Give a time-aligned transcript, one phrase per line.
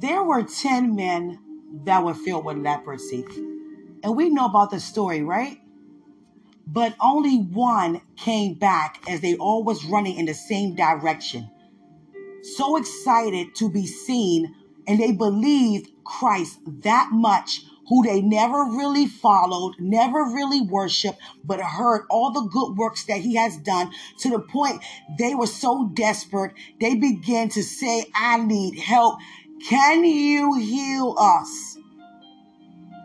[0.00, 1.40] There were 10 men
[1.84, 3.24] that were filled with leprosy.
[4.04, 5.60] And we know about the story, right?
[6.66, 11.50] But only one came back as they all was running in the same direction.
[12.42, 14.54] So excited to be seen,
[14.86, 21.60] and they believed Christ that much who they never really followed, never really worshiped, but
[21.60, 24.82] heard all the good works that he has done to the point
[25.18, 29.18] they were so desperate, they began to say, I need help.
[29.66, 31.78] Can you heal us?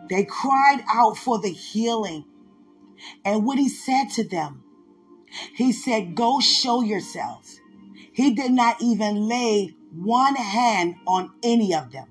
[0.08, 2.24] They cried out for the healing.
[3.24, 4.62] And what he said to them,
[5.54, 7.60] he said, Go show yourselves.
[8.12, 12.08] He did not even lay one hand on any of them.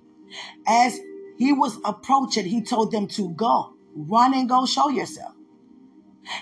[0.67, 0.99] As
[1.37, 5.33] he was approaching, he told them to go, run and go show yourself.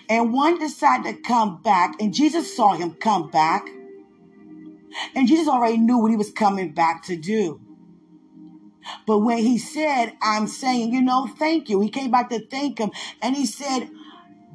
[0.09, 3.67] And one decided to come back, and Jesus saw him come back.
[5.15, 7.59] And Jesus already knew what he was coming back to do.
[9.05, 12.79] But when he said, I'm saying, you know, thank you, he came back to thank
[12.79, 12.91] him.
[13.21, 13.89] And he said,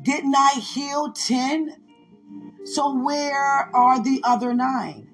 [0.03, 1.77] Didn't I heal 10?
[2.65, 5.09] So where are the other nine?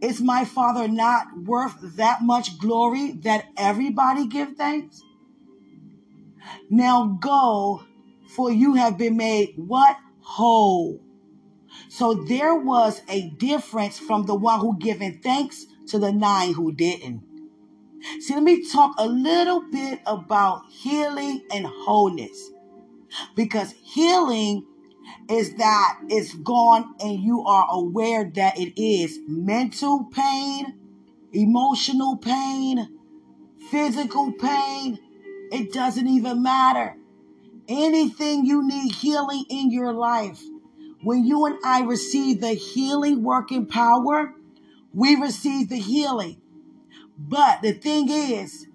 [0.00, 5.02] Is my father not worth that much glory that everybody give thanks?
[6.70, 7.84] Now go,
[8.28, 9.96] for you have been made what?
[10.20, 11.00] Whole.
[11.88, 16.72] So there was a difference from the one who given thanks to the nine who
[16.72, 17.22] didn't.
[18.20, 22.50] See, let me talk a little bit about healing and wholeness.
[23.34, 24.66] Because healing
[25.28, 30.74] is that it's gone and you are aware that it is mental pain,
[31.32, 32.88] emotional pain,
[33.70, 34.98] physical pain.
[35.50, 36.96] It doesn't even matter.
[37.68, 40.40] Anything you need healing in your life.
[41.02, 44.34] When you and I receive the healing working power,
[44.92, 46.40] we receive the healing.
[47.18, 48.66] But the thing is,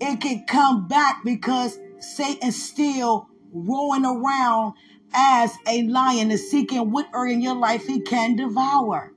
[0.00, 4.74] it can come back because Satan's still rolling around
[5.12, 9.12] as a lion is seeking what in your life he can devour.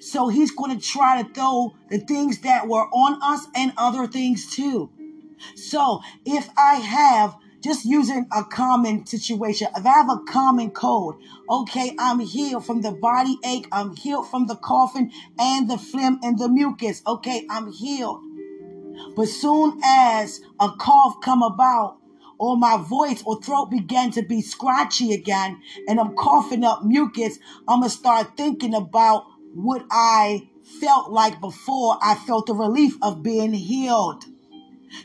[0.00, 4.06] So he's going to try to throw the things that were on us and other
[4.06, 4.90] things too.
[5.56, 9.68] So if I have just using a common situation.
[9.74, 11.16] If I have a common cold,
[11.48, 16.20] okay, I'm healed from the body ache, I'm healed from the coughing and the phlegm
[16.22, 17.02] and the mucus.
[17.06, 18.20] Okay, I'm healed.
[19.16, 21.96] But soon as a cough come about,
[22.38, 27.38] or my voice or throat began to be scratchy again, and I'm coughing up mucus,
[27.66, 30.50] I'm gonna start thinking about what I
[30.80, 34.24] felt like before I felt the relief of being healed.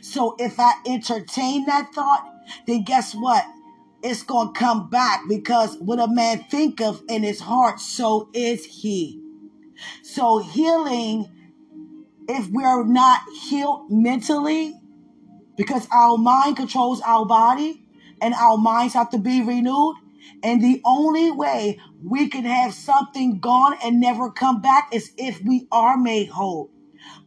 [0.02, 2.26] So if I entertain that thought,
[2.66, 3.44] then guess what?
[4.02, 8.30] It's going to come back because what a man think of in his heart, so
[8.32, 9.20] is he.
[10.02, 11.26] So healing,
[12.28, 14.74] if we're not healed mentally,
[15.56, 17.84] because our mind controls our body
[18.22, 19.96] and our minds have to be renewed.
[20.42, 25.42] And the only way we can have something gone and never come back is if
[25.42, 26.70] we are made whole.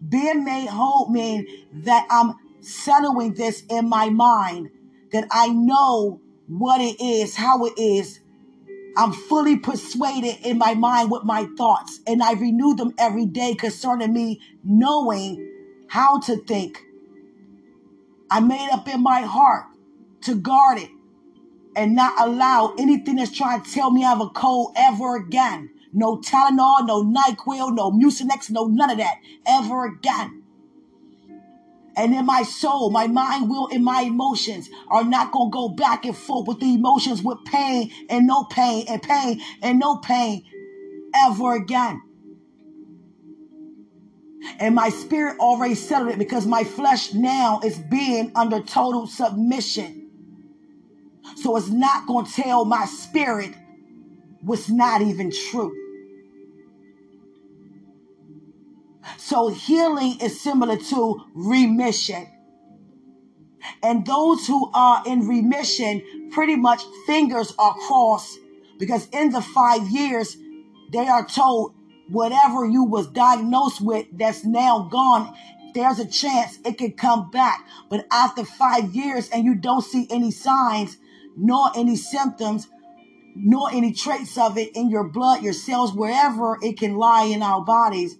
[0.07, 1.47] Being made whole means
[1.85, 4.71] that I'm settling this in my mind
[5.13, 8.19] that I know what it is, how it is.
[8.97, 13.55] I'm fully persuaded in my mind with my thoughts, and I renew them every day
[13.55, 15.49] concerning me knowing
[15.87, 16.83] how to think.
[18.29, 19.65] I made up in my heart
[20.21, 20.89] to guard it
[21.75, 25.69] and not allow anything that's trying to tell me I have a cold ever again.
[25.91, 30.42] No Tylenol, no NyQuil, no Mucinex, no none of that ever again
[31.95, 35.69] and in my soul, my mind, will, and my emotions are not going to go
[35.69, 39.97] back and forth with the emotions with pain and no pain and pain and no
[39.97, 40.43] pain
[41.15, 42.01] ever again.
[44.59, 50.09] And my spirit already settled it because my flesh now is being under total submission.
[51.35, 53.53] So it's not going to tell my spirit
[54.41, 55.82] what's not even true.
[59.17, 62.27] So healing is similar to remission.
[63.81, 68.37] And those who are in remission, pretty much fingers are crossed
[68.79, 70.37] because in the five years,
[70.91, 71.75] they are told
[72.09, 75.33] whatever you was diagnosed with that's now gone,
[75.73, 77.65] there's a chance it could come back.
[77.89, 80.97] But after five years and you don't see any signs,
[81.35, 82.67] nor any symptoms,
[83.35, 87.41] nor any trace of it in your blood, your cells, wherever it can lie in
[87.41, 88.17] our bodies,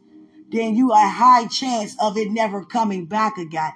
[0.53, 3.73] then you a high chance of it never coming back again.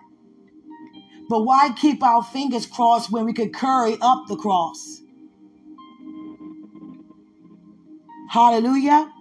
[1.29, 5.01] But why keep our fingers crossed when we could carry up the cross?
[8.29, 9.11] Hallelujah.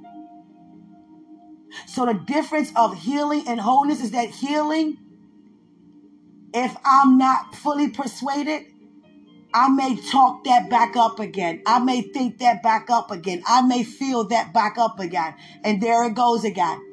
[1.87, 4.99] So the difference of healing and wholeness is that healing
[6.55, 8.65] If I'm not fully persuaded,
[9.55, 11.63] I may talk that back up again.
[11.67, 13.43] I may think that back up again.
[13.47, 15.35] I may feel that back up again.
[15.65, 16.86] And there it goes again.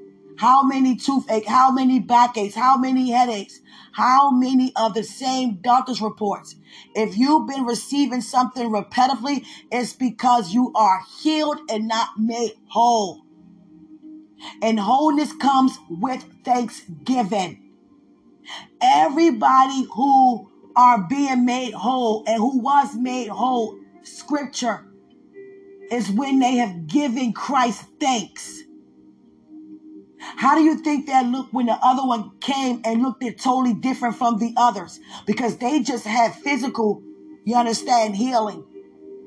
[0.43, 3.61] How many toothache, how many backaches, how many headaches,
[3.93, 6.57] how many of the same doctor's reports?
[6.95, 13.23] If you've been receiving something repetitively, it's because you are healed and not made whole.
[14.61, 17.63] And wholeness comes with thanksgiving.
[18.81, 24.85] Everybody who are being made whole and who was made whole, scripture
[25.89, 28.62] is when they have given Christ thanks.
[30.35, 33.73] How do you think that looked when the other one came and looked it totally
[33.73, 34.99] different from the others?
[35.25, 37.01] Because they just had physical,
[37.45, 38.65] you understand, healing.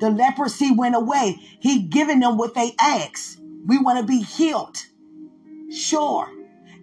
[0.00, 1.37] The leprosy went away.
[1.60, 3.40] He given them what they asked.
[3.66, 4.76] We want to be healed.
[5.70, 6.31] Sure.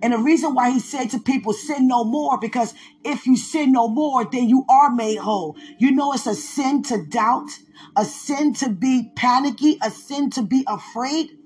[0.02, 2.74] And the reason why he said to people, sin no more, because
[3.06, 5.56] if you sin no more, then you are made whole.
[5.78, 7.50] You know, it's a sin to doubt,
[7.96, 11.38] a sin to be panicky, a sin to be afraid,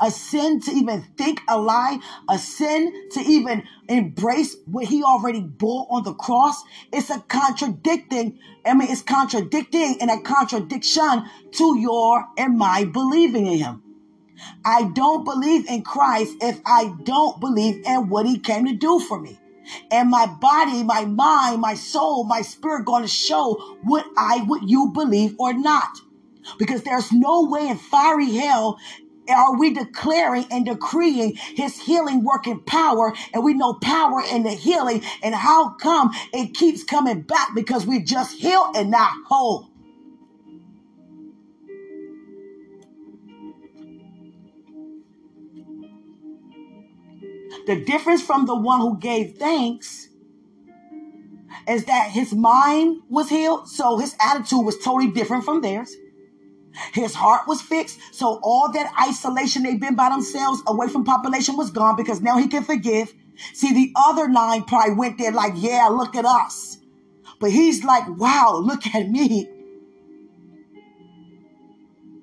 [0.00, 1.98] a sin to even think a lie,
[2.28, 6.62] a sin to even embrace what he already bore on the cross.
[6.92, 13.46] It's a contradicting, I mean, it's contradicting and a contradiction to your and my believing
[13.46, 13.82] in him.
[14.64, 19.00] I don't believe in Christ if I don't believe in what he came to do
[19.00, 19.38] for me.
[19.90, 24.68] And my body, my mind, my soul, my spirit going to show what I what
[24.68, 25.88] you believe or not.
[26.58, 28.78] Because there's no way in fiery hell
[29.30, 33.14] are we declaring and decreeing his healing working power?
[33.32, 35.02] And we know power in the healing.
[35.22, 37.54] And how come it keeps coming back?
[37.54, 39.70] Because we just heal and not whole.
[47.66, 50.08] The difference from the one who gave thanks
[51.68, 55.96] is that his mind was healed, so his attitude was totally different from theirs.
[56.92, 61.56] His heart was fixed, so all that isolation they've been by themselves away from population
[61.56, 63.14] was gone because now he can forgive.
[63.52, 66.78] See, the other nine probably went there like, yeah, look at us.
[67.40, 69.48] But he's like, wow, look at me.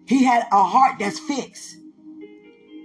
[0.05, 1.77] He had a heart that's fixed.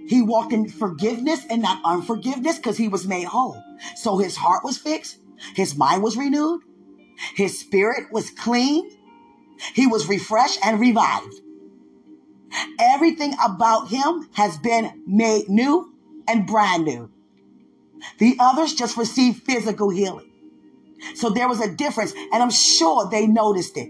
[0.07, 3.61] He walked in forgiveness and not unforgiveness because he was made whole.
[3.95, 5.17] So his heart was fixed.
[5.55, 6.61] His mind was renewed.
[7.35, 8.89] His spirit was clean.
[9.73, 11.41] He was refreshed and revived.
[12.79, 15.93] Everything about him has been made new
[16.27, 17.11] and brand new.
[18.19, 20.29] The others just received physical healing.
[21.15, 23.89] So there was a difference, and I'm sure they noticed it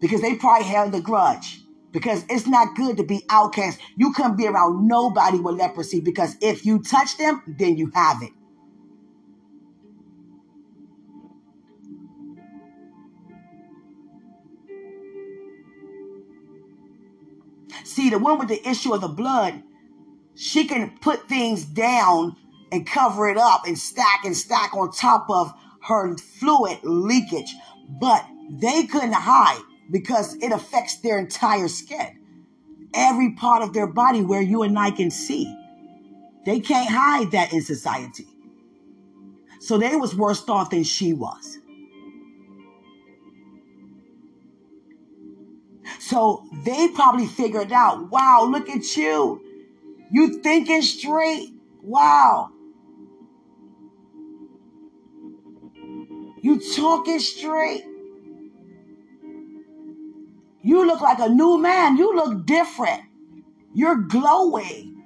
[0.00, 1.60] because they probably held a grudge
[1.92, 3.78] because it's not good to be outcast.
[3.96, 8.22] You couldn't be around nobody with leprosy because if you touch them, then you have
[8.22, 8.32] it.
[17.88, 19.62] See, the one with the issue of the blood,
[20.34, 22.36] she can put things down
[22.70, 25.54] and cover it up and stack and stack on top of
[25.84, 27.54] her fluid leakage,
[27.98, 32.18] but they couldn't hide because it affects their entire skin,
[32.92, 35.50] every part of their body where you and I can see.
[36.44, 38.26] They can't hide that in society.
[39.60, 41.57] So they was worse off than she was.
[46.08, 49.42] So they probably figured out, wow, look at you.
[50.10, 51.50] You thinking straight.
[51.82, 52.48] Wow.
[56.40, 57.84] You talking straight.
[60.62, 61.98] You look like a new man.
[61.98, 63.02] You look different.
[63.74, 65.02] You're glowing.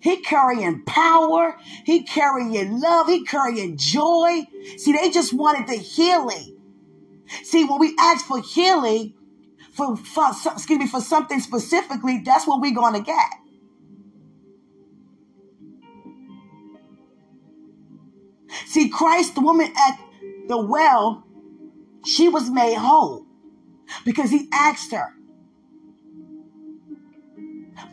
[0.00, 1.56] He carrying power.
[1.84, 3.06] He carrying love.
[3.06, 4.48] He carrying joy.
[4.78, 6.56] See, they just wanted the healing.
[7.44, 9.14] See, when we ask for healing,
[9.78, 13.30] for, for excuse me, for something specifically, that's what we're going to get.
[18.66, 20.00] See, Christ, the woman at
[20.48, 21.24] the well,
[22.04, 23.24] she was made whole
[24.04, 25.14] because he asked her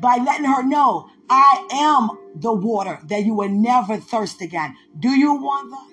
[0.01, 4.75] by letting her know, I am the water that you will never thirst again.
[4.97, 5.91] Do you want that?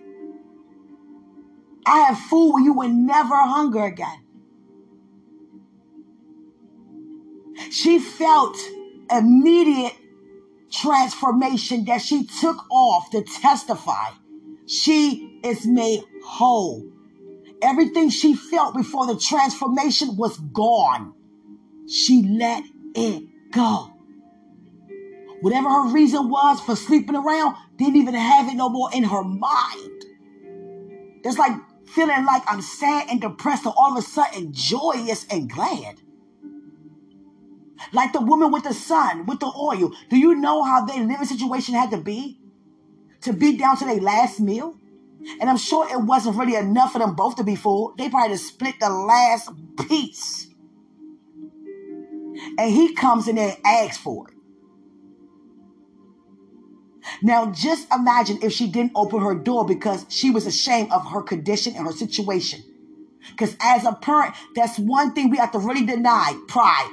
[1.85, 4.22] I have food where you will never hunger again.
[7.71, 8.57] She felt
[9.11, 9.95] immediate
[10.71, 14.11] transformation that she took off to testify.
[14.67, 16.85] She is made whole.
[17.61, 21.15] Everything she felt before the transformation was gone.
[21.89, 23.93] She let it go.
[25.41, 29.25] Whatever her reason was for sleeping around, didn't even have it no more in her
[29.25, 30.05] mind.
[31.25, 31.53] It's like
[31.87, 36.02] feeling like I'm sad and depressed, or all of a sudden joyous and glad.
[37.93, 39.93] Like the woman with the son, with the oil.
[40.09, 42.39] Do you know how their living situation had to be?
[43.23, 44.77] To be down to their last meal?
[45.41, 47.95] And I'm sure it wasn't really enough for them both to be full.
[47.97, 49.51] They probably just split the last
[49.89, 50.49] piece.
[52.59, 54.35] And he comes in there and asks for it.
[57.23, 61.23] Now, just imagine if she didn't open her door because she was ashamed of her
[61.23, 62.63] condition and her situation.
[63.31, 66.91] Because as a parent, that's one thing we have to really deny pride.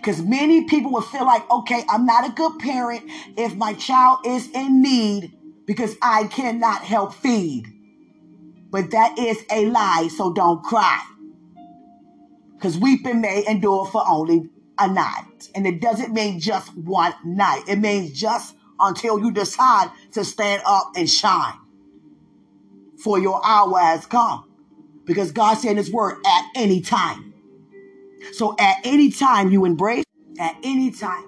[0.00, 3.02] Because many people will feel like, okay, I'm not a good parent
[3.36, 7.66] if my child is in need because I cannot help feed.
[8.70, 11.04] But that is a lie, so don't cry.
[12.54, 15.50] Because weeping may endure for only a night.
[15.54, 20.62] And it doesn't mean just one night, it means just until you decide to stand
[20.64, 21.58] up and shine.
[23.04, 24.50] For your hour has come.
[25.04, 27.29] Because God said in His word, at any time.
[28.32, 30.04] So at any time you embrace,
[30.38, 31.24] at any time.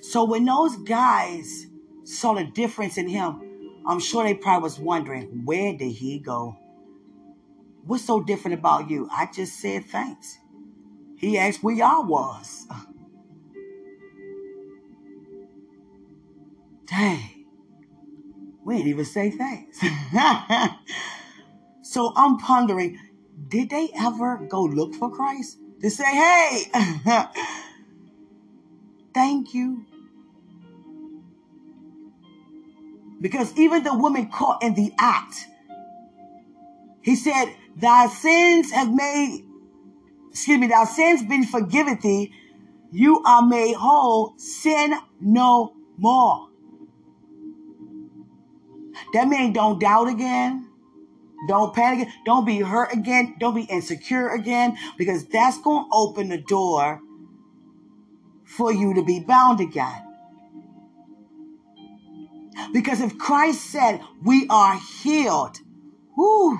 [0.00, 1.66] So when those guys
[2.04, 3.40] saw the difference in him,
[3.86, 6.58] I'm sure they probably was wondering, where did he go?
[7.86, 9.08] What's so different about you?
[9.12, 10.38] I just said thanks.
[11.16, 12.66] He asked where y'all was.
[16.86, 17.46] Dang.
[18.64, 19.80] We didn't even say thanks.
[21.82, 22.98] so I'm pondering,
[23.48, 25.58] did they ever go look for Christ?
[25.84, 26.62] To say, hey,
[29.14, 29.84] thank you.
[33.20, 35.46] Because even the woman caught in the act,
[37.02, 39.44] he said, Thy sins have made,
[40.30, 42.32] excuse me, thy sins been forgiven thee.
[42.90, 44.38] You are made whole.
[44.38, 46.48] Sin no more.
[49.12, 50.66] That means don't doubt again.
[51.48, 52.08] Don't panic.
[52.24, 53.36] Don't be hurt again.
[53.38, 57.00] Don't be insecure again because that's going to open the door
[58.44, 60.02] for you to be bound again.
[62.72, 65.58] Because if Christ said we are healed,
[66.14, 66.58] whew,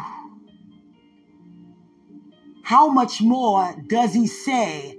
[2.64, 4.98] how much more does he say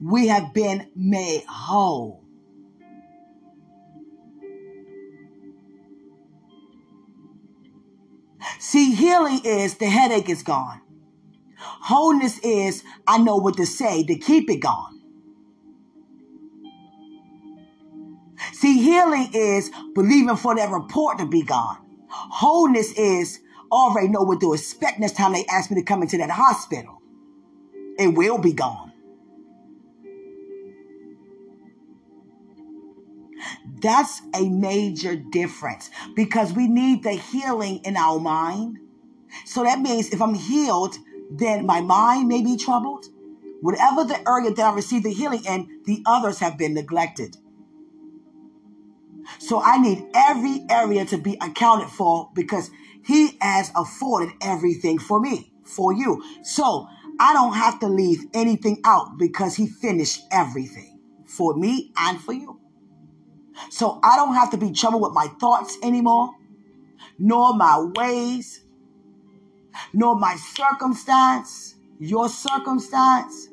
[0.00, 2.21] we have been made whole?
[8.62, 10.80] See, healing is the headache is gone.
[11.58, 15.02] Wholeness is I know what to say to keep it gone.
[18.52, 21.78] See, healing is believing for that report to be gone.
[22.08, 23.40] Wholeness is
[23.72, 27.02] already know what to expect next time they ask me to come into that hospital.
[27.98, 28.91] It will be gone.
[33.82, 38.78] That's a major difference because we need the healing in our mind.
[39.44, 40.96] So that means if I'm healed,
[41.30, 43.06] then my mind may be troubled.
[43.60, 47.36] Whatever the area that I receive the healing in, the others have been neglected.
[49.38, 52.70] So I need every area to be accounted for because
[53.04, 56.22] he has afforded everything for me, for you.
[56.42, 56.86] So
[57.18, 62.32] I don't have to leave anything out because he finished everything for me and for
[62.32, 62.61] you.
[63.70, 66.34] So I don't have to be troubled with my thoughts anymore,
[67.18, 68.64] nor my ways,
[69.92, 73.48] nor my circumstance, your circumstance.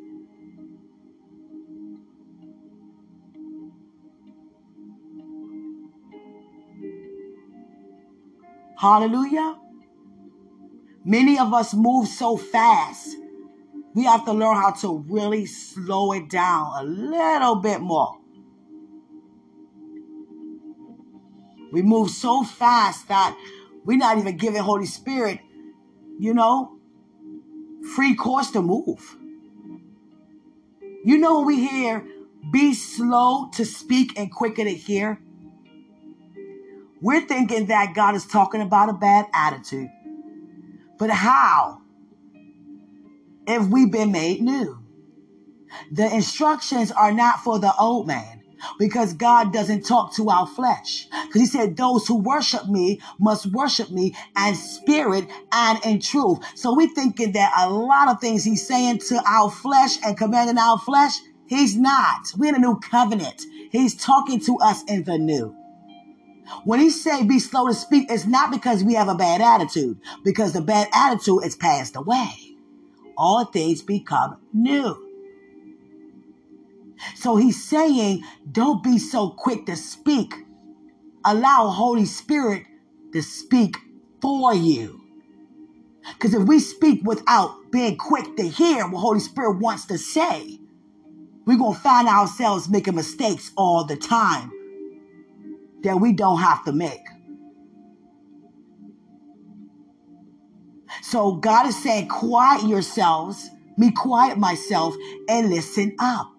[8.77, 9.58] Hallelujah.
[11.03, 13.15] Many of us move so fast.
[13.94, 18.18] We have to learn how to really slow it down a little bit more.
[21.71, 23.38] We move so fast that
[23.85, 25.39] we're not even giving Holy Spirit,
[26.17, 26.77] you know,
[27.95, 29.17] free course to move.
[31.03, 32.05] You know, when we hear,
[32.51, 35.19] be slow to speak and quicker to hear,
[37.01, 39.89] we're thinking that God is talking about a bad attitude.
[40.97, 41.81] But how?
[43.47, 44.79] If we've been made new.
[45.91, 48.38] The instructions are not for the old man
[48.78, 51.08] because God doesn't talk to our flesh.
[51.28, 56.39] Because he said, those who worship me must worship me and spirit and in truth.
[56.56, 60.58] So we're thinking that a lot of things he's saying to our flesh and commanding
[60.58, 61.13] our flesh,
[61.48, 62.28] he's not.
[62.38, 63.44] We're in a new covenant.
[63.72, 65.56] He's talking to us in the new.
[66.66, 70.00] When he say be slow to speak, it's not because we have a bad attitude,
[70.24, 72.30] because the bad attitude is passed away.
[73.16, 75.09] All things become new.
[77.15, 80.34] So he's saying, don't be so quick to speak.
[81.25, 82.63] Allow Holy Spirit
[83.13, 83.77] to speak
[84.22, 85.01] for you.
[86.13, 90.60] Because if we speak without being quick to hear what Holy Spirit wants to say,
[91.46, 94.51] we're going to find ourselves making mistakes all the time
[95.84, 97.01] that we don't have to make.
[101.01, 104.96] So God is saying, quiet yourselves, me quiet myself,
[105.27, 106.32] and listen up.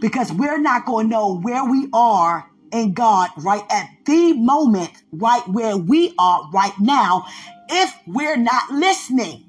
[0.00, 4.90] Because we're not going to know where we are in God right at the moment,
[5.12, 7.26] right where we are right now,
[7.68, 9.44] if we're not listening.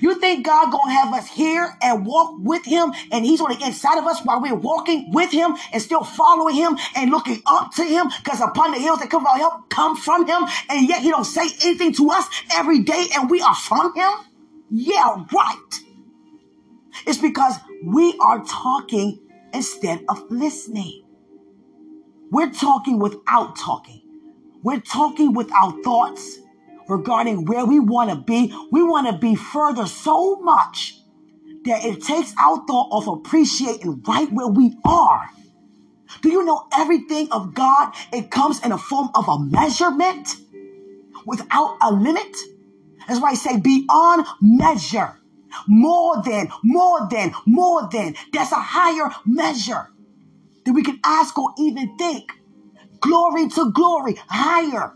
[0.00, 3.64] You think God gonna have us here and walk with Him, and He's on the
[3.64, 7.72] inside of us while we're walking with Him and still following Him and looking up
[7.76, 8.08] to Him?
[8.22, 11.24] Because upon the hills that come our help come from Him, and yet He don't
[11.24, 14.10] say anything to us every day, and we are from Him.
[14.70, 15.80] Yeah, right.
[17.06, 19.20] It's because we are talking
[19.52, 21.04] instead of listening.
[22.30, 24.02] We're talking without talking.
[24.62, 26.38] We're talking with our thoughts
[26.88, 28.54] regarding where we want to be.
[28.70, 30.94] We want to be further so much
[31.64, 35.28] that it takes our thought of appreciating right where we are.
[36.22, 37.94] Do you know everything of God?
[38.12, 40.36] It comes in a form of a measurement
[41.26, 42.36] without a limit.
[43.06, 45.17] That's why I say beyond measure.
[45.66, 48.14] More than, more than, more than.
[48.32, 49.90] That's a higher measure
[50.64, 52.32] that we can ask or even think.
[53.00, 54.94] Glory to glory, higher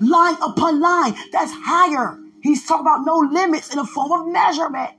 [0.00, 1.14] line upon line.
[1.32, 2.18] That's higher.
[2.42, 4.90] He's talking about no limits in the form of measurement.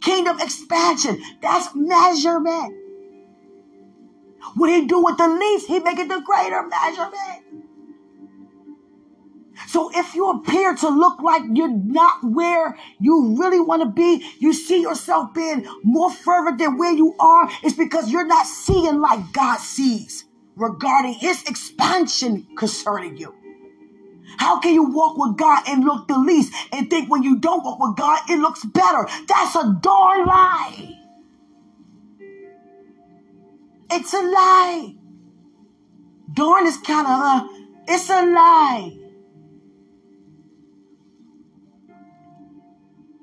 [0.00, 1.22] Kingdom expansion.
[1.40, 2.74] That's measurement.
[4.56, 7.41] What he do with the least, he make it the greater measurement.
[9.72, 14.22] So if you appear to look like you're not where you really want to be,
[14.38, 19.00] you see yourself being more fervent than where you are, it's because you're not seeing
[19.00, 20.26] like God sees
[20.56, 23.34] regarding his expansion concerning you.
[24.36, 27.64] How can you walk with God and look the least and think when you don't
[27.64, 29.08] walk with God, it looks better?
[29.26, 30.98] That's a darn lie.
[33.90, 34.96] It's a lie.
[36.34, 37.48] Darn is kind of a, uh,
[37.88, 39.01] it's a lie.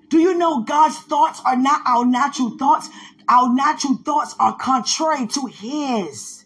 [0.09, 2.89] Do you know God's thoughts are not our natural thoughts?
[3.27, 6.45] Our natural thoughts are contrary to His.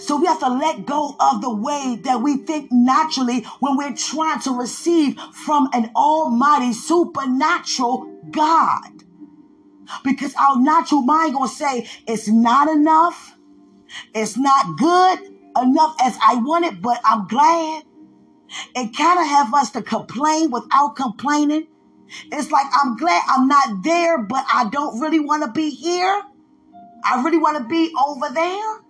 [0.00, 3.94] So we have to let go of the way that we think naturally when we're
[3.94, 9.04] trying to receive from an almighty supernatural God.
[10.02, 13.36] Because our natural mind gonna say it's not enough.
[14.14, 15.20] It's not good
[15.60, 17.84] enough as I want it, but I'm glad.
[18.74, 21.68] It kind of have us to complain without complaining.
[22.32, 26.22] It's like I'm glad I'm not there, but I don't really want to be here.
[27.04, 28.80] I really want to be over there.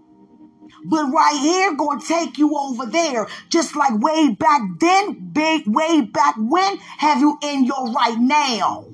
[0.85, 3.27] But right here gonna take you over there.
[3.49, 8.87] Just like way back then, big way back when, have you in your right now.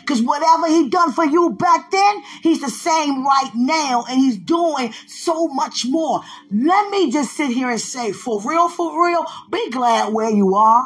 [0.00, 4.36] Because whatever he done for you back then, he's the same right now, and he's
[4.36, 6.20] doing so much more.
[6.50, 10.54] Let me just sit here and say, for real, for real, be glad where you
[10.56, 10.84] are.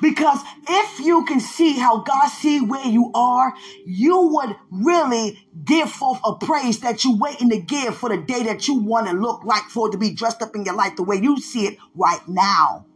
[0.00, 5.90] Because if you can see how God see where you are, you would really give
[5.90, 9.12] forth a praise that you waiting to give for the day that you want to
[9.14, 11.66] look like for it to be dressed up in your life the way you see
[11.66, 12.86] it right now.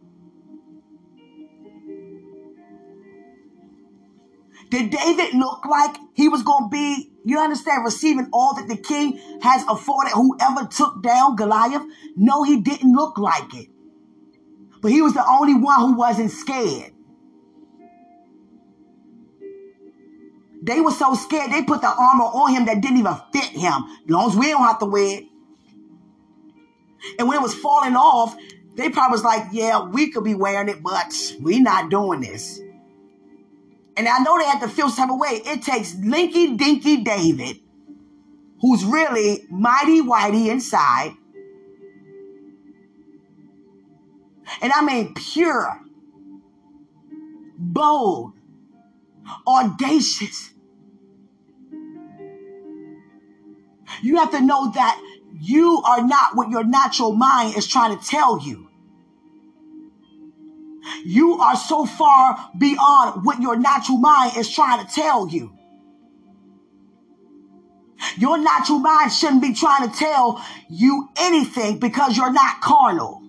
[4.71, 8.77] Did David look like he was going to be, you understand, receiving all that the
[8.77, 11.83] king has afforded whoever took down Goliath?
[12.17, 13.69] No, he didn't look like it.
[14.83, 16.93] But he was the only one who wasn't scared.
[20.65, 23.85] They were so scared they put the armor on him that didn't even fit him.
[24.05, 25.25] As long as we don't have to wear it.
[27.19, 28.37] And when it was falling off,
[28.75, 32.61] they probably was like, yeah, we could be wearing it, but we not doing this.
[33.97, 35.43] And I know they had to feel some of way.
[35.45, 37.61] It takes Linky Dinky David,
[38.61, 41.15] who's really mighty whitey inside.
[44.61, 45.81] And I mean pure,
[47.59, 48.33] bold,
[49.47, 50.51] audacious.
[54.03, 55.01] You have to know that
[55.41, 58.69] you are not what your natural mind is trying to tell you.
[61.05, 65.53] You are so far beyond what your natural mind is trying to tell you.
[68.19, 73.22] Your natural mind shouldn't be trying to tell you anything because you're not carnal.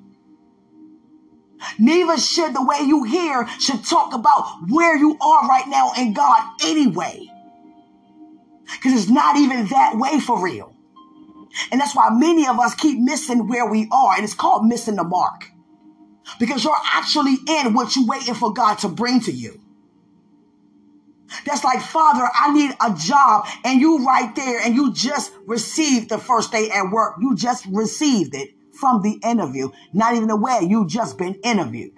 [1.80, 6.14] Neither should the way you hear should talk about where you are right now in
[6.14, 7.30] God anyway.
[8.66, 10.76] Because it's not even that way for real.
[11.72, 14.16] And that's why many of us keep missing where we are.
[14.16, 15.50] And it's called missing the mark.
[16.40, 19.60] Because you're actually in what you're waiting for God to bring to you.
[21.46, 23.48] That's like, Father, I need a job.
[23.64, 27.16] And you right there and you just received the first day at work.
[27.20, 29.70] You just received it from the interview.
[29.94, 31.94] Not even aware you just been interviewed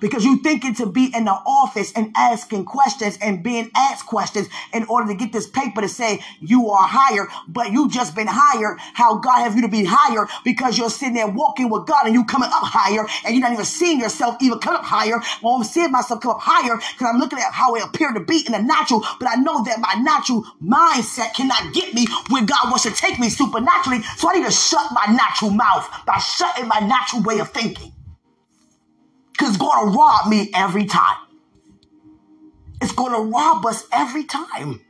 [0.00, 4.48] because you thinking to be in the office and asking questions and being asked questions
[4.72, 8.28] in order to get this paper to say you are higher, but you just been
[8.28, 8.78] hired.
[8.94, 12.14] How God have you to be higher because you're sitting there walking with God and
[12.14, 15.20] you coming up higher and you're not even seeing yourself even come up higher.
[15.42, 18.20] Well, I'm seeing myself come up higher because I'm looking at how it appeared to
[18.20, 22.44] be in the natural, but I know that my natural mindset cannot get me where
[22.44, 24.02] God wants to take me supernaturally.
[24.16, 27.93] So I need to shut my natural mouth by shutting my natural way of thinking.
[29.34, 31.18] Because it's going to rob me every time.
[32.80, 34.80] It's going to rob us every time.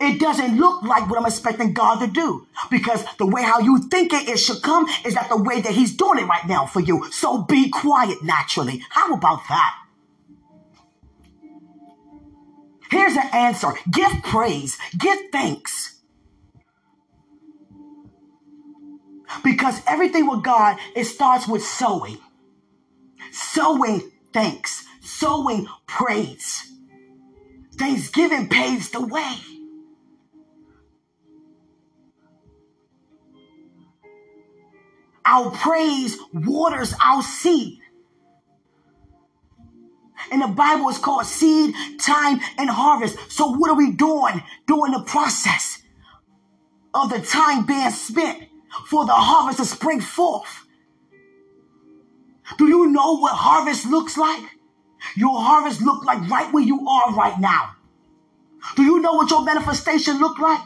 [0.00, 3.78] It doesn't look like what I'm expecting God to do because the way how you
[3.90, 6.66] think it, it should come is that the way that He's doing it right now
[6.66, 7.10] for you.
[7.10, 8.84] So be quiet naturally.
[8.90, 9.74] How about that?
[12.90, 15.97] Here's an answer give praise, give thanks.
[19.44, 22.18] Because everything with God, it starts with sowing.
[23.32, 26.72] Sowing thanks, sowing praise.
[27.76, 29.36] Thanksgiving paves the way.
[35.24, 37.80] Our praise waters our seed.
[40.32, 43.16] In the Bible, it's called seed, time, and harvest.
[43.30, 45.82] So, what are we doing during the process
[46.92, 48.48] of the time being spent?
[48.86, 50.66] For the harvest to spring forth.
[52.56, 54.42] Do you know what harvest looks like?
[55.16, 57.76] Your harvest look like right where you are right now.
[58.76, 60.60] Do you know what your manifestation look like?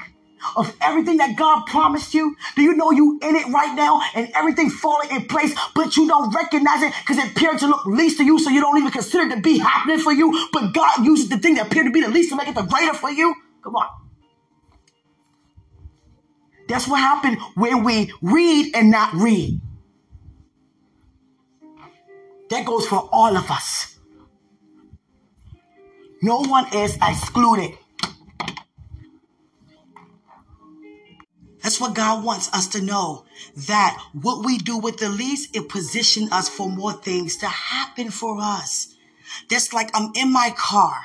[0.57, 2.37] Of everything that God promised you?
[2.57, 6.09] Do you know you in it right now and everything falling in place, but you
[6.09, 8.91] don't recognize it because it appeared to look least to you, so you don't even
[8.91, 11.93] consider it to be happening for you, but God uses the thing that appeared to
[11.93, 13.35] be the least to make it the greater for you?
[13.63, 13.87] Come on.
[16.69, 19.61] That's what happened when we read and not read.
[22.51, 23.99] That goes for all of us.
[26.23, 27.77] No one is excluded.
[31.63, 33.25] That's what God wants us to know
[33.57, 38.11] that what we do with the least, it positions us for more things to happen
[38.11, 38.95] for us.
[39.49, 41.01] That's like I'm in my car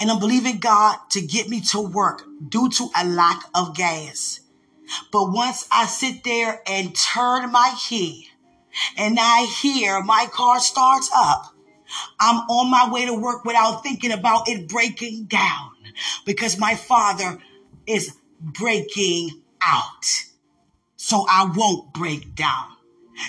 [0.00, 4.40] and I'm believing God to get me to work due to a lack of gas.
[5.12, 8.28] But once I sit there and turn my key
[8.96, 11.54] and I hear my car starts up,
[12.20, 15.72] I'm on my way to work without thinking about it breaking down
[16.24, 17.38] because my father
[17.86, 20.04] is breaking out.
[20.96, 22.75] So I won't break down.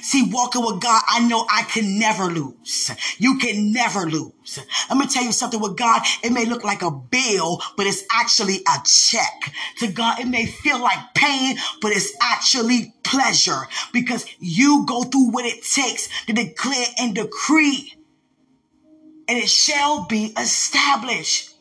[0.02, 2.92] See, walking with God, I know I can never lose.
[3.18, 4.60] You can never lose.
[4.90, 8.04] Let me tell you something with God, it may look like a bill, but it's
[8.12, 9.54] actually a check.
[9.80, 15.32] To God, it may feel like pain, but it's actually pleasure because you go through
[15.32, 17.94] what it takes to declare and decree,
[19.28, 21.52] and it shall be established.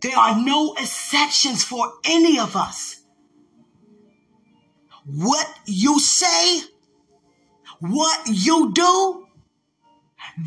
[0.00, 3.03] There are no exceptions for any of us.
[5.06, 6.62] What you say,
[7.80, 9.26] what you do,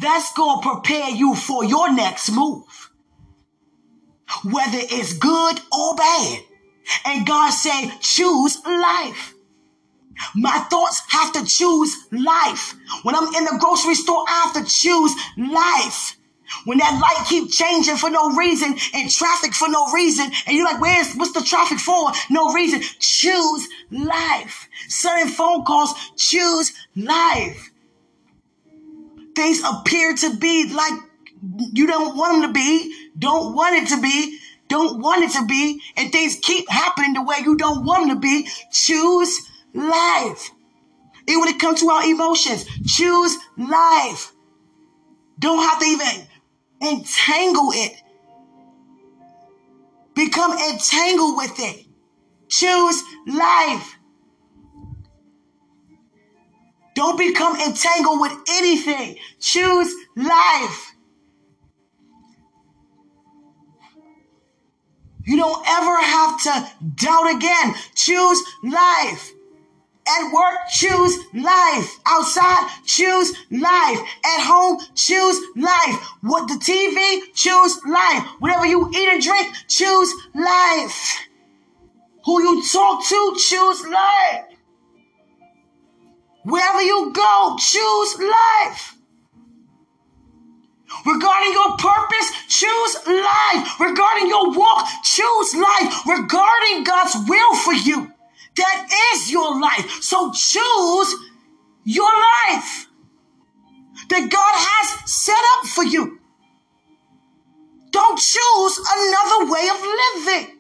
[0.02, 2.92] that's going to prepare you for your next move.
[4.44, 6.40] Whether it's good or bad.
[7.06, 9.34] And God say, choose life.
[10.36, 12.76] My thoughts have to choose life.
[13.04, 16.17] When I'm in the grocery store, I have to choose life.
[16.66, 20.66] When that light keep changing for no reason and traffic for no reason, and you're
[20.66, 22.12] like, where's what's the traffic for?
[22.30, 22.82] No reason.
[23.00, 24.68] Choose life.
[24.88, 27.72] Certain phone calls, choose life.
[29.36, 30.94] Things appear to be like
[31.74, 35.46] you don't want them to be, don't want it to be, don't want it to
[35.46, 38.48] be, and things keep happening the way you don't want them to be.
[38.72, 39.42] Choose
[39.74, 40.52] life.
[41.28, 44.34] Even when it comes to our emotions, choose life.
[45.40, 46.27] Don't have to even
[46.82, 48.02] entangle it.
[50.16, 51.86] Become entangled with it.
[52.50, 53.98] Choose life.
[56.96, 59.18] Don't become entangled with anything.
[59.40, 60.94] Choose life.
[65.24, 67.76] You don't ever have to doubt again.
[67.96, 69.34] Choose life.
[70.08, 72.00] At work, choose life.
[72.06, 74.00] Outside, choose life.
[74.24, 75.96] At home, choose life.
[76.22, 78.24] What the TV, choose life.
[78.40, 81.28] Whatever you eat and drink, choose life.
[82.26, 84.46] Who you talk to, choose life.
[86.44, 88.96] Wherever you go, choose life.
[91.06, 93.80] Regarding your purpose, choose life.
[93.80, 96.06] Regarding your walk, choose life.
[96.06, 98.12] Regarding God's will for you,
[98.58, 100.02] that is your life.
[100.02, 101.16] So choose
[101.84, 102.88] your life
[104.10, 106.20] that God has set up for you.
[107.92, 110.58] Don't choose another way of living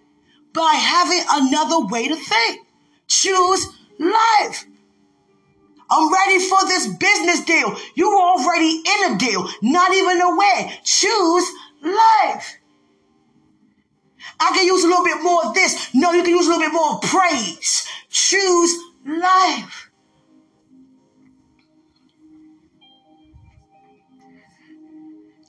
[0.54, 2.62] by having another way to think.
[3.08, 3.68] Choose
[4.00, 4.66] life.
[5.90, 7.76] I'm ready for this business deal.
[7.96, 10.72] You're already in a deal, not even aware.
[10.84, 11.46] Choose
[11.82, 12.57] life.
[14.40, 15.90] I can use a little bit more of this.
[15.94, 17.88] No, you can use a little bit more of praise.
[18.10, 19.90] Choose life.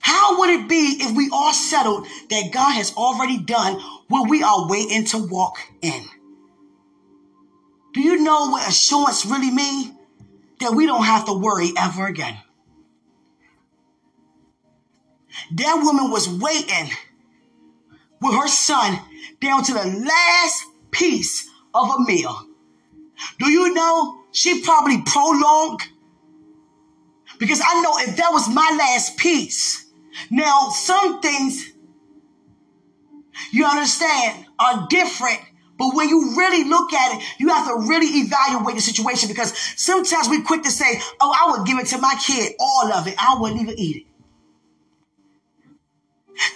[0.00, 4.42] How would it be if we all settled that God has already done what we
[4.42, 6.04] are waiting to walk in?
[7.92, 9.98] Do you know what assurance really means?
[10.60, 12.36] that we don't have to worry ever again.
[15.52, 16.90] That woman was waiting
[18.20, 18.98] with her son
[19.40, 22.46] down to the last piece of a meal.
[23.38, 25.80] Do you know she probably prolonged?
[27.38, 29.86] Because I know if that was my last piece,
[30.30, 31.72] now some things
[33.52, 35.40] you understand are different
[35.78, 39.56] but when you really look at it, you have to really evaluate the situation because
[39.76, 43.06] sometimes we quick to say, oh, I would give it to my kid, all of
[43.06, 43.14] it.
[43.16, 44.07] I wouldn't even eat it.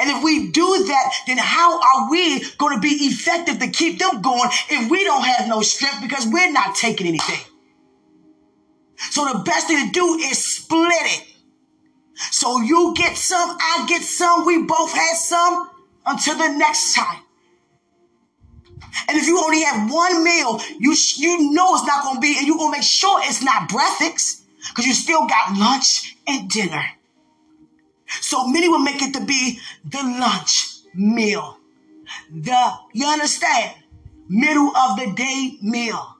[0.00, 3.98] And if we do that, then how are we going to be effective to keep
[3.98, 7.40] them going if we don't have no strength because we're not taking anything?
[9.10, 11.26] So the best thing to do is split it.
[12.30, 15.70] So you get some, I get some, we both have some
[16.06, 17.22] until the next time.
[19.08, 22.36] And if you only have one meal, you you know it's not going to be,
[22.38, 26.48] and you're going to make sure it's not breakfast because you still got lunch and
[26.48, 26.84] dinner.
[28.20, 31.58] So many will make it to be the lunch meal.
[32.30, 33.76] The, you understand?
[34.28, 36.16] Middle of the day meal.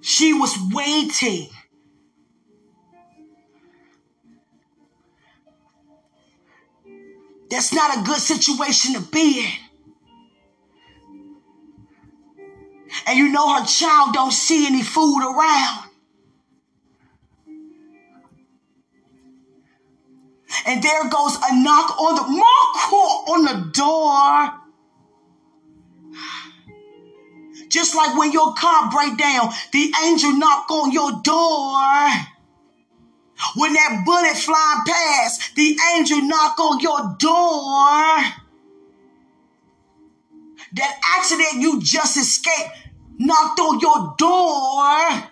[0.00, 1.48] She was waiting
[7.50, 9.67] That's not a good situation to be in.
[13.08, 15.88] And you know her child don't see any food around.
[20.66, 24.52] And there goes a knock on the more on the door.
[27.70, 32.10] Just like when your car break down, the angel knock on your door.
[33.56, 38.34] When that bullet flying past, the angel knock on your door.
[40.74, 42.87] That accident you just escaped
[43.18, 45.28] knocked on your door.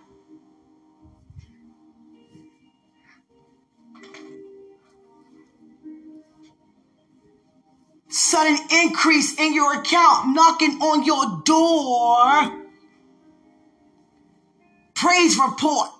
[8.08, 12.64] Sudden increase in your account knocking on your door.
[14.94, 15.90] Praise report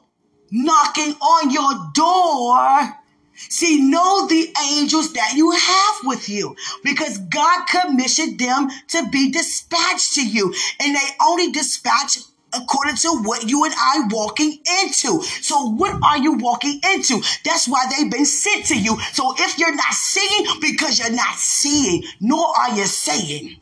[0.51, 2.96] knocking on your door.
[3.37, 9.31] See, know the angels that you have with you because God commissioned them to be
[9.31, 12.18] dispatched to you and they only dispatch
[12.53, 15.22] according to what you and I walking into.
[15.22, 17.22] So what are you walking into?
[17.44, 18.99] That's why they've been sent to you.
[19.12, 23.61] So if you're not seeing because you're not seeing, nor are you saying.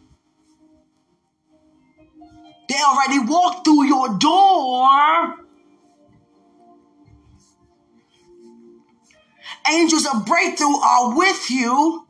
[2.69, 5.44] They already walked through your door.
[9.71, 12.07] Angels of breakthrough are with you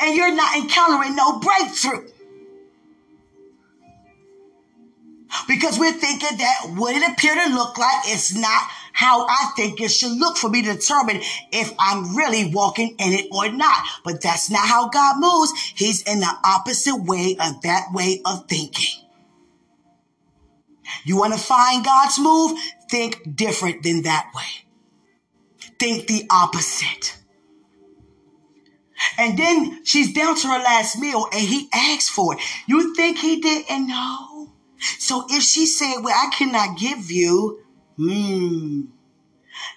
[0.00, 2.08] and you're not encountering no breakthrough.
[5.46, 9.80] Because we're thinking that what it appear to look like is not how I think
[9.80, 11.20] it should look for me to determine
[11.52, 13.84] if I'm really walking in it or not.
[14.04, 15.52] But that's not how God moves.
[15.76, 19.04] He's in the opposite way of that way of thinking.
[21.04, 22.58] You want to find God's move?
[22.90, 24.67] Think different than that way
[25.78, 27.16] think the opposite.
[29.18, 32.40] And then she's down to her last meal and he asked for it.
[32.66, 34.52] You think he didn't know?
[34.98, 37.62] So if she said, well, I cannot give you,
[37.96, 38.82] hmm,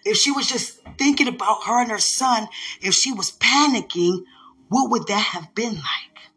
[0.05, 2.47] If she was just thinking about her and her son,
[2.81, 4.23] if she was panicking,
[4.69, 6.31] what would that have been like?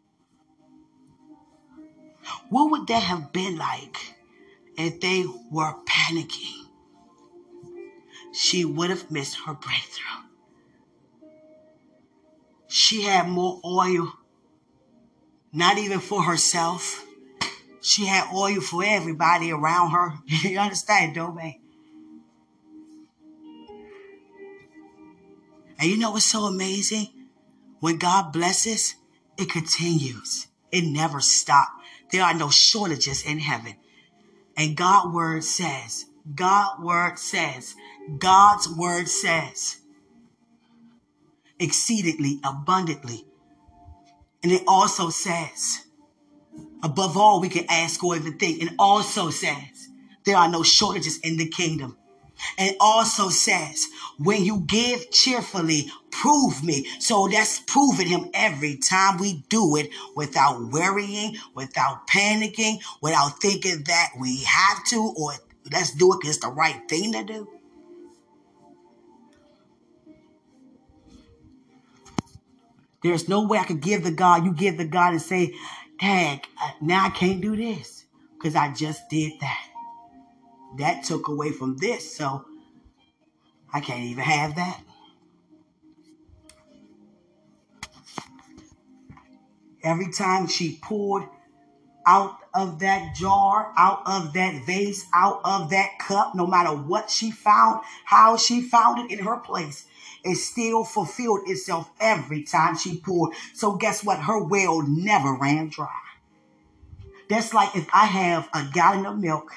[2.49, 3.97] What would that have been like
[4.77, 6.64] if they were panicking?
[8.35, 10.23] She would have missed her breakthrough.
[12.67, 14.11] She had more oil,
[15.53, 17.05] not even for herself.
[17.81, 20.13] She had oil for everybody around her.
[20.27, 21.39] you understand, don't?
[25.79, 27.07] And you know what's so amazing?
[27.79, 28.95] When God blesses,
[29.37, 30.47] it continues.
[30.71, 31.71] It never stops.
[32.11, 33.75] There are no shortages in heaven.
[34.57, 37.75] And God's word says, God's word says,
[38.17, 39.77] God's word says,
[41.59, 43.25] exceedingly abundantly.
[44.43, 45.85] And it also says,
[46.83, 48.61] above all we can ask or even think.
[48.61, 49.89] And also says,
[50.25, 51.97] there are no shortages in the kingdom.
[52.57, 53.87] And also says,
[54.19, 56.85] when you give cheerfully, prove me.
[56.99, 63.83] So that's proving him every time we do it without worrying, without panicking, without thinking
[63.85, 65.33] that we have to or
[65.71, 67.47] let's do it it's the right thing to do.
[73.03, 75.53] There's no way I could give the God, you give the God and say,
[75.99, 79.67] Dad, uh, now I can't do this because I just did that.
[80.79, 82.45] That took away from this, so
[83.71, 84.81] I can't even have that.
[89.83, 91.29] Every time she poured
[92.07, 97.09] out of that jar, out of that vase, out of that cup, no matter what
[97.09, 99.85] she found, how she found it in her place,
[100.23, 103.35] it still fulfilled itself every time she poured.
[103.53, 104.19] So guess what?
[104.19, 105.89] Her well never ran dry.
[107.29, 109.51] That's like if I have a gallon of milk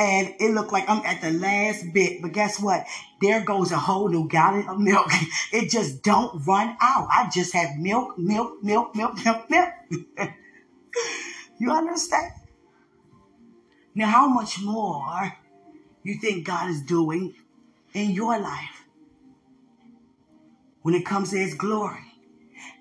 [0.00, 2.22] and it looked like I'm at the last bit.
[2.22, 2.86] But guess what?
[3.20, 5.10] There goes a whole new gallon of milk.
[5.52, 7.08] It just don't run out.
[7.10, 9.68] I just have milk, milk, milk, milk, milk, milk.
[11.60, 12.32] you understand?
[13.94, 15.36] Now, how much more
[16.02, 17.34] you think God is doing
[17.92, 18.86] in your life
[20.82, 22.09] when it comes to His glory?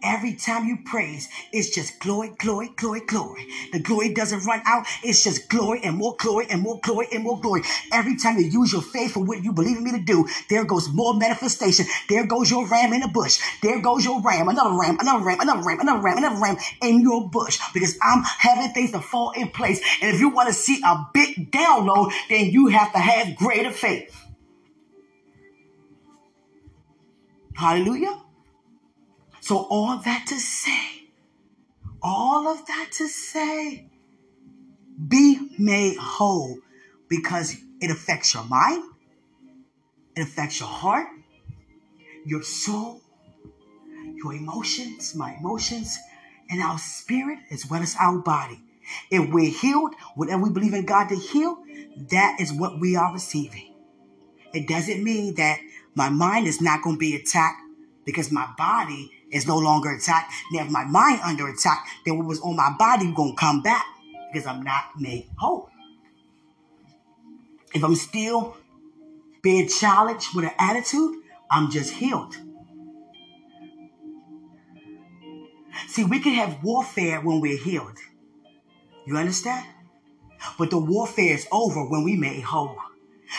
[0.02, 3.48] Every time you praise, it's just glory, glory, glory, glory.
[3.72, 4.86] The glory doesn't run out.
[5.04, 7.62] It's just glory and more glory and more glory and more glory.
[7.92, 10.63] Every time you use your faith for what you believe in me to do, there
[10.63, 11.86] goes more manifestation.
[12.08, 13.39] There goes your ram in the bush.
[13.62, 17.02] There goes your ram, another ram, another ram, another ram, another ram, another ram in
[17.02, 17.60] your bush.
[17.74, 19.82] Because I'm having things to fall in place.
[20.02, 23.72] And if you want to see a big download, then you have to have greater
[23.72, 24.15] faith.
[27.56, 28.22] Hallelujah.
[29.50, 31.08] So, all that to say,
[32.04, 33.90] all of that to say,
[35.08, 36.60] be made whole
[37.08, 38.84] because it affects your mind,
[40.16, 41.08] it affects your heart,
[42.28, 43.02] your soul,
[44.14, 45.98] your emotions, my emotions,
[46.52, 48.62] and our spirit as well as our body.
[49.10, 51.58] If we're healed, whatever we believe in God to heal,
[52.12, 53.74] that is what we are receiving.
[54.54, 55.58] It doesn't mean that
[55.96, 57.64] my mind is not going to be attacked
[58.06, 60.32] because my body is no longer attacked.
[60.52, 63.86] Now, if my mind under attack, then what was on my body gonna come back
[64.32, 65.70] because I'm not made whole.
[67.74, 68.58] If I'm still
[69.42, 72.36] being challenged with an attitude, I'm just healed.
[75.88, 77.98] See, we can have warfare when we're healed.
[79.06, 79.65] You understand?
[80.58, 82.78] But the warfare is over when we made whole.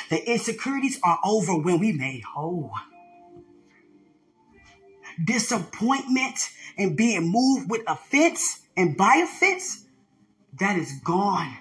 [0.09, 2.72] The insecurities are over when we made whole
[5.23, 9.85] disappointment and being moved with offense and by offense,
[10.59, 11.57] that is gone.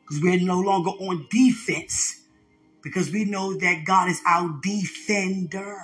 [0.00, 2.22] Because we're no longer on defense.
[2.82, 5.78] Because we know that God is our defender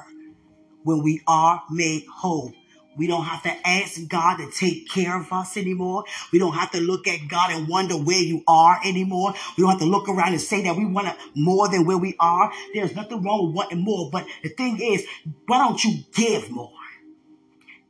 [0.82, 2.52] when we are made whole.
[2.96, 6.04] We don't have to ask God to take care of us anymore.
[6.32, 9.34] We don't have to look at God and wonder where you are anymore.
[9.56, 12.16] We don't have to look around and say that we want more than where we
[12.18, 12.50] are.
[12.74, 14.10] There's nothing wrong with wanting more.
[14.10, 15.06] But the thing is,
[15.46, 16.72] why don't you give more?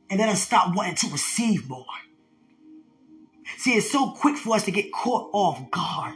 [0.09, 1.85] And let us stop wanting to receive more.
[3.57, 6.15] See, it's so quick for us to get caught off guard.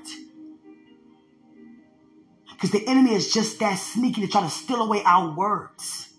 [2.52, 6.10] Because the enemy is just that sneaky to try to steal away our words.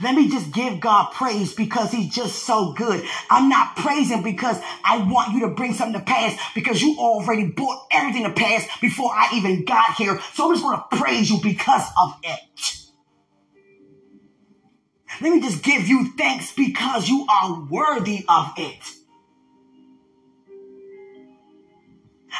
[0.00, 3.04] Let me just give God praise because he's just so good.
[3.30, 7.46] I'm not praising because I want you to bring something to pass because you already
[7.46, 10.20] brought everything to pass before I even got here.
[10.34, 12.85] So I'm just going to praise you because of it.
[15.20, 18.78] Let me just give you thanks because you are worthy of it.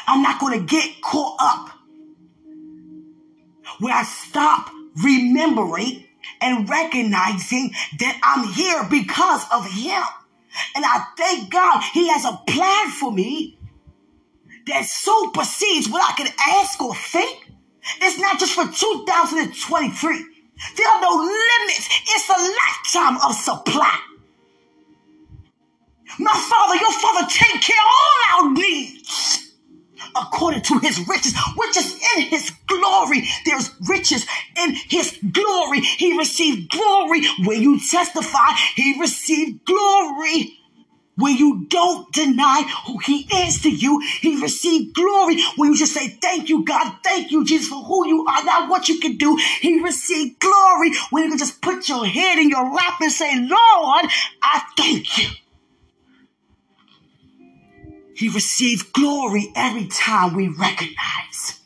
[0.07, 1.69] I'm not going to get caught up
[3.79, 4.69] where I stop
[5.03, 6.05] remembering
[6.41, 10.03] and recognizing that I'm here because of Him.
[10.75, 13.57] And I thank God He has a plan for me
[14.67, 17.51] that supersedes what I can ask or think.
[18.01, 20.36] It's not just for 2023.
[20.75, 21.89] There are no limits.
[22.07, 23.99] It's a lifetime of supply.
[26.19, 29.53] My Father, your Father, take care of all our needs
[30.15, 33.27] according to his riches, which is in his glory.
[33.45, 34.25] There's riches
[34.57, 35.81] in his glory.
[35.81, 38.51] He received glory when you testify.
[38.75, 40.59] He received glory
[41.17, 44.01] when you don't deny who he is to you.
[44.21, 46.95] He received glory when you just say, thank you, God.
[47.03, 49.37] Thank you, Jesus, for who you are, not what you can do.
[49.59, 53.35] He received glory when you can just put your head in your lap and say,
[53.35, 54.05] Lord,
[54.41, 55.29] I thank you.
[58.15, 61.59] He receives glory every time we recognize.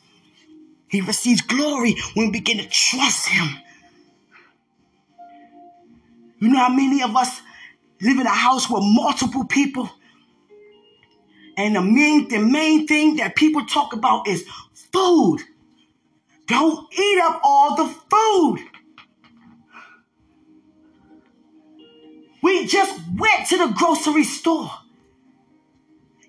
[0.90, 3.48] He receives glory when we begin to trust him.
[6.40, 7.42] You know how many of us
[8.02, 9.90] live in a house with multiple people?
[11.58, 14.46] And the main, the main thing that people talk about is
[14.92, 15.40] food.
[16.48, 18.68] Don't eat up all the food.
[22.42, 24.72] We just went to the grocery store.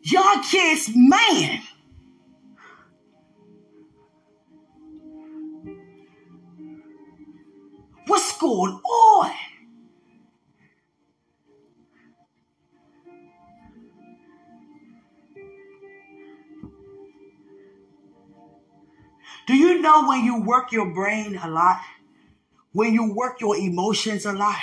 [0.02, 1.62] Y'all kids, man.
[8.06, 9.32] What's going on?
[19.82, 21.80] Know when you work your brain a lot?
[22.72, 24.56] When you work your emotions a lot?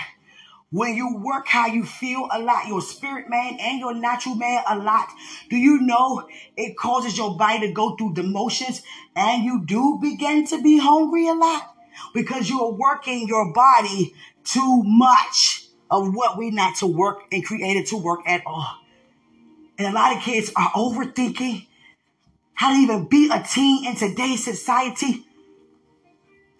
[0.71, 4.63] When you work how you feel a lot, your spirit man and your natural man
[4.67, 5.07] a lot,
[5.49, 8.81] do you know it causes your body to go through the motions
[9.15, 11.75] and you do begin to be hungry a lot
[12.13, 14.13] because you are working your body
[14.43, 18.77] too much of what we not to work and created to work at all.
[19.79, 21.65] And a lot of kids are overthinking
[22.59, 25.25] how to even be a teen in today's society.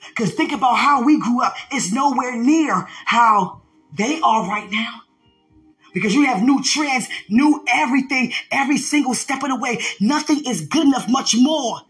[0.08, 1.54] Because think about how we grew up.
[1.74, 3.64] It's nowhere near how
[3.98, 5.02] they are right now.
[5.94, 9.82] Because you have new trends, new everything, every single step of the way.
[10.00, 11.82] Nothing is good enough, much more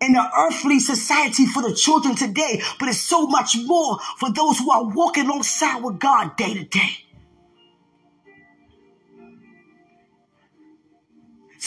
[0.00, 4.60] in the earthly society for the children today, but it's so much more for those
[4.60, 7.07] who are walking alongside with God day to day.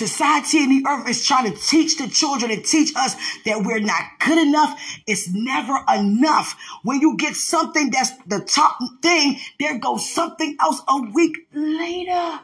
[0.07, 3.77] Society and the earth is trying to teach the children and teach us that we're
[3.79, 4.81] not good enough.
[5.05, 6.57] It's never enough.
[6.81, 12.39] When you get something that's the top thing, there goes something else a week later.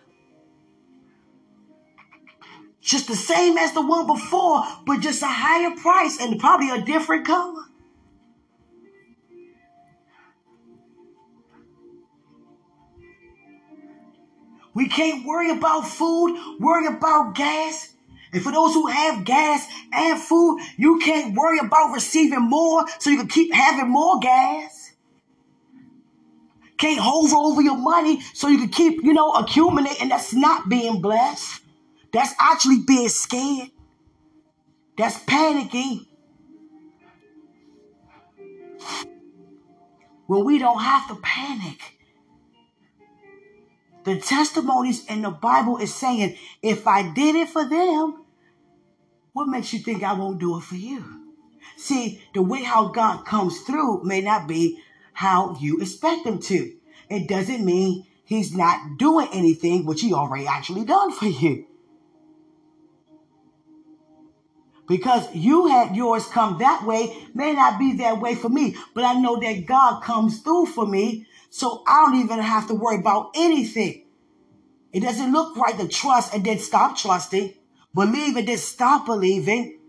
[2.79, 6.85] Just the same as the one before, but just a higher price and probably a
[6.85, 7.63] different color.
[14.77, 17.95] We can't worry about food, worry about gas.
[18.31, 23.09] And for those who have gas and food, you can't worry about receiving more so
[23.09, 24.91] you can keep having more gas.
[26.77, 30.09] Can't hold over your money so you can keep, you know, accumulating.
[30.09, 31.63] That's not being blessed.
[32.13, 33.71] That's actually being scared.
[34.95, 36.05] That's panicking.
[40.27, 41.96] When we don't have to panic.
[44.07, 48.23] The testimonies in the Bible is saying, if I did it for them,
[49.33, 51.03] what makes you think I won't do it for you?
[51.75, 54.81] See, the way how God comes through may not be
[55.11, 56.73] how you expect him to.
[57.09, 61.65] It doesn't mean he's not doing anything which he already actually done for you.
[64.87, 69.03] Because you had yours come that way may not be that way for me, but
[69.03, 71.27] I know that God comes through for me
[71.57, 74.05] so I don't even have to worry about anything.
[74.93, 77.55] It doesn't look right to trust and then stop trusting,
[77.95, 79.79] believe and then stop believing,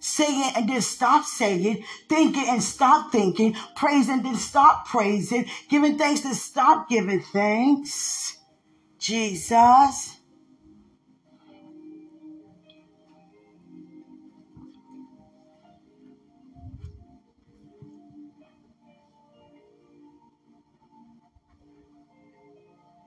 [0.00, 5.96] saying and then stop saying, thinking and stop thinking, praising and then stop praising, giving
[5.96, 8.36] thanks and stop giving thanks.
[8.98, 10.13] Jesus.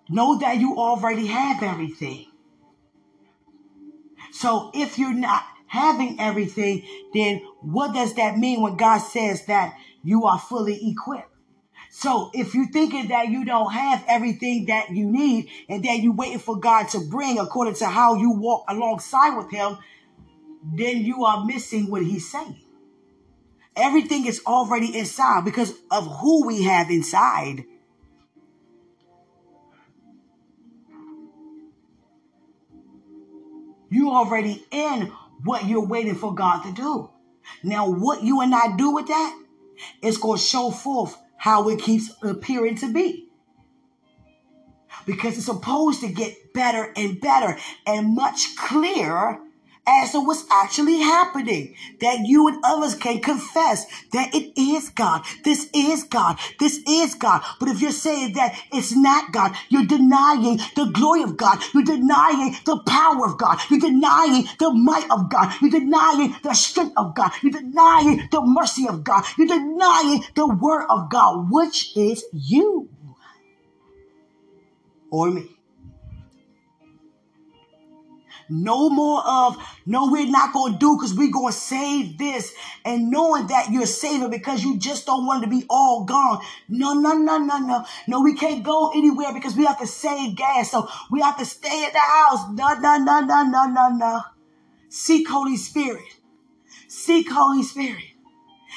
[0.10, 2.28] Know that you already have everything.
[4.32, 6.84] So if you're not having everything,
[7.14, 11.32] then what does that mean when God says that you are fully equipped?
[11.90, 16.14] So if you're thinking that you don't have everything that you need and that you're
[16.14, 19.78] waiting for God to bring according to how you walk alongside with him,
[20.64, 22.62] then you are missing what he's saying.
[23.76, 27.64] Everything is already inside because of who we have inside.
[33.90, 35.12] You already in
[35.44, 37.10] what you're waiting for God to do.
[37.64, 39.40] Now, what you and I do with that
[40.02, 43.30] is going to show forth how it keeps appearing to be.
[45.06, 49.40] Because it's supposed to get better and better and much clearer
[49.88, 51.76] as to what's actually happening.
[52.02, 55.24] That you and others can confess that it is God.
[55.44, 56.38] This is God.
[56.60, 57.42] This is God.
[57.60, 61.60] But if you're saying that it's not God, you're denying the glory of God.
[61.74, 63.60] You're denying the power of God.
[63.70, 65.54] You're denying the might of God.
[65.62, 67.32] You're denying the strength of God.
[67.42, 69.24] You're denying the mercy of God.
[69.38, 72.90] You're denying the word of God, which is you
[75.10, 75.57] or me.
[78.50, 82.54] No more of, no, we're not going to do because we're going to save this.
[82.86, 86.42] And knowing that you're saving because you just don't want to be all gone.
[86.70, 87.86] No, no, no, no, no.
[88.08, 90.72] No, we can't go anywhere because we have to save gas.
[90.72, 92.50] So we have to stay in the house.
[92.52, 94.22] No, no, no, no, no, no, no.
[94.90, 96.04] Seek Holy Spirit.
[96.88, 98.04] Seek Holy Spirit.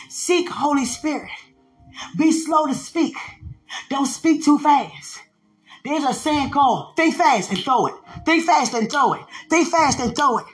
[0.09, 1.31] Seek Holy Spirit.
[2.17, 3.15] Be slow to speak.
[3.89, 5.21] Don't speak too fast.
[5.85, 7.95] There's a saying called think fast and throw it.
[8.27, 9.25] Think fast and throw it.
[9.49, 10.47] Think fast and throw it.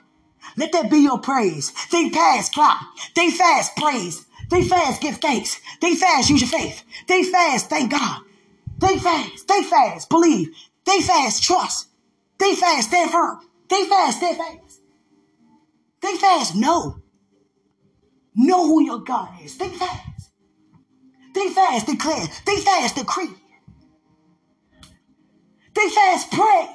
[0.57, 1.71] Let that be your praise.
[1.71, 2.81] Think fast, clap.
[3.15, 4.25] Think fast, praise.
[4.49, 5.61] Think fast, give thanks.
[5.81, 6.83] Think fast, use your faith.
[7.07, 8.23] Think fast, thank God.
[8.81, 10.55] Think fast, think fast, believe.
[10.85, 11.89] Think fast, trust.
[12.39, 13.41] Think fast, stand firm.
[13.69, 14.81] Think fast, stand fast.
[16.01, 17.01] Think fast, know.
[18.35, 19.55] Know who your God is.
[19.55, 20.31] Think fast.
[21.35, 22.27] Think fast, declare.
[22.27, 23.31] Think fast, decree.
[25.77, 26.69] Think fast, pray.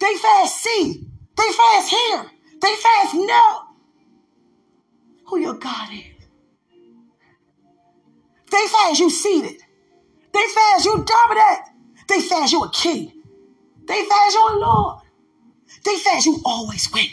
[0.00, 1.06] Think fast, see.
[1.36, 2.26] Think fast, hear.
[2.60, 3.62] Think fast, know
[5.26, 6.26] who your God is.
[8.50, 9.62] Think fast, you seated.
[10.32, 11.60] Think fast, you dominant.
[12.08, 13.22] Think fast, you a king.
[13.86, 15.02] Think fast, you a Lord.
[15.84, 17.06] Think fast, you always win.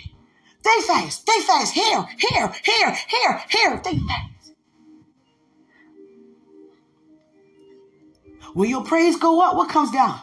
[0.63, 4.53] Think fast, think fast, here, here, here, here, here, think fast.
[8.55, 10.21] When your praise go up, what comes down?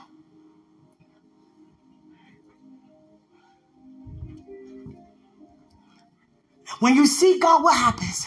[6.80, 8.26] When you seek God, what happens?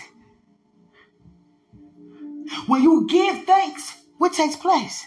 [2.67, 5.05] When you give thanks, what takes place?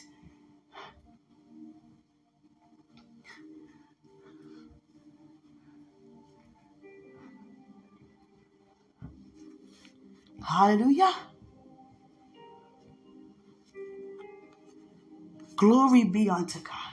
[10.45, 11.13] Hallelujah.
[15.57, 16.92] Glory be unto God.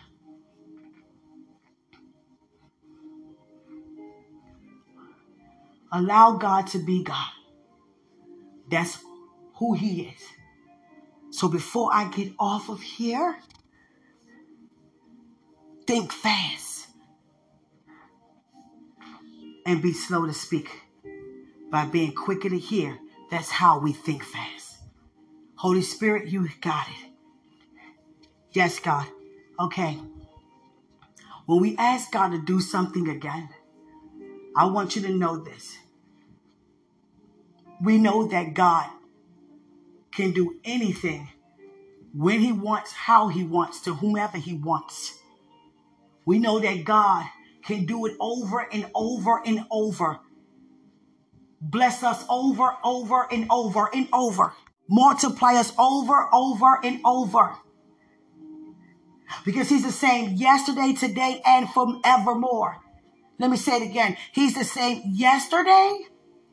[5.91, 7.31] Allow God to be God.
[8.69, 8.99] That's
[9.55, 10.21] who He is.
[11.31, 13.37] So before I get off of here,
[15.85, 16.87] think fast
[19.65, 20.69] and be slow to speak
[21.71, 22.97] by being quicker to hear.
[23.31, 24.77] That's how we think fast.
[25.55, 27.11] Holy Spirit, you got it.
[28.51, 29.07] Yes, God.
[29.59, 29.99] Okay.
[31.45, 33.49] When we ask God to do something again,
[34.55, 35.77] I want you to know this.
[37.81, 38.89] We know that God
[40.11, 41.29] can do anything
[42.13, 45.17] when He wants, how He wants, to whomever He wants.
[46.25, 47.25] We know that God
[47.63, 50.19] can do it over and over and over.
[51.61, 54.53] Bless us over, over and over and over.
[54.89, 57.55] Multiply us over, over and over.
[59.45, 62.77] Because He's the same yesterday, today, and forevermore.
[63.39, 64.17] Let me say it again.
[64.33, 66.01] He's the same yesterday,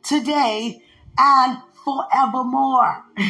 [0.05, 0.82] today,
[1.18, 3.05] and forevermore.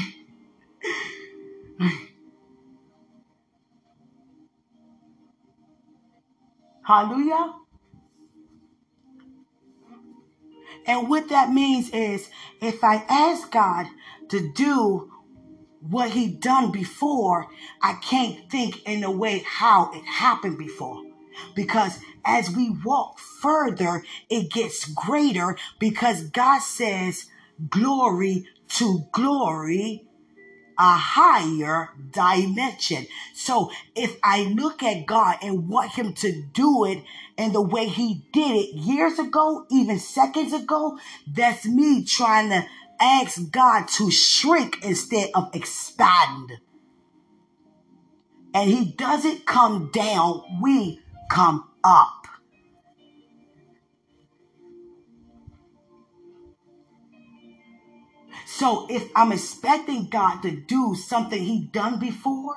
[6.86, 7.54] Hallelujah.
[10.86, 12.28] And what that means is
[12.60, 13.86] if I ask God
[14.28, 15.10] to do
[15.80, 17.48] what he done before,
[17.82, 21.02] I can't think in a way how it happened before.
[21.54, 27.26] Because as we walk further, it gets greater because God says
[27.70, 30.06] glory to glory
[30.78, 33.06] a higher dimension.
[33.34, 37.02] So if I look at God and want him to do it
[37.38, 42.66] and the way he did it years ago, even seconds ago, that's me trying to
[43.00, 46.52] ask God to shrink instead of expand.
[48.52, 51.00] And he doesn't come down, we
[51.30, 52.26] come up.
[58.46, 62.56] So if I'm expecting God to do something he done before,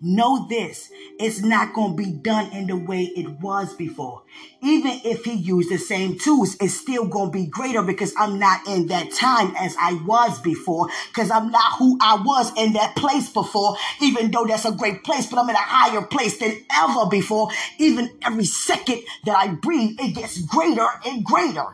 [0.00, 4.22] know this, it's not going to be done in the way it was before.
[4.62, 8.38] Even if he used the same tools, it's still going to be greater because I'm
[8.38, 12.72] not in that time as I was before because I'm not who I was in
[12.74, 16.38] that place before, even though that's a great place, but I'm in a higher place
[16.38, 17.50] than ever before.
[17.78, 21.66] Even every second that I breathe, it gets greater and greater.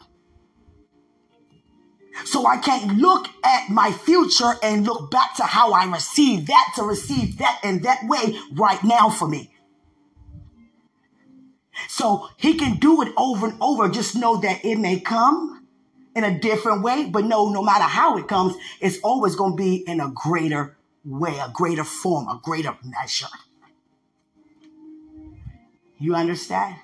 [2.25, 6.73] So I can't look at my future and look back to how I received that
[6.77, 9.51] to receive that in that way right now for me.
[11.89, 13.89] So he can do it over and over.
[13.89, 15.67] Just know that it may come
[16.15, 19.57] in a different way, but no, no matter how it comes, it's always going to
[19.57, 23.27] be in a greater way, a greater form, a greater measure.
[25.99, 26.77] You understand?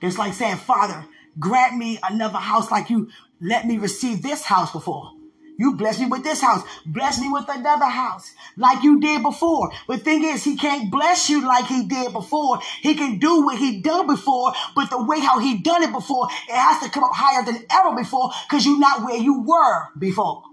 [0.00, 1.04] It's like saying, Father,
[1.38, 5.12] grant me another house like you let me receive this house before.
[5.60, 6.62] You bless me with this house.
[6.86, 9.70] Bless me with another house like you did before.
[9.86, 12.60] But thing is, he can't bless you like he did before.
[12.80, 16.28] He can do what he done before, but the way how he done it before,
[16.48, 19.88] it has to come up higher than ever before because you're not where you were
[19.98, 20.44] before.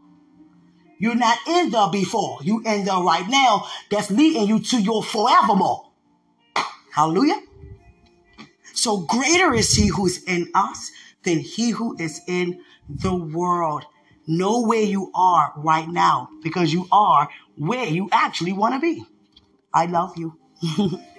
[0.99, 2.39] You're not in the before.
[2.41, 5.89] You in the right now that's leading you to your forevermore.
[6.91, 7.46] Hallelujah.
[8.77, 10.91] So greater is he who's in us
[11.23, 13.85] than he who is in the world.
[14.27, 19.03] Know where you are right now because you are where you actually want to be.
[19.73, 20.37] I love you.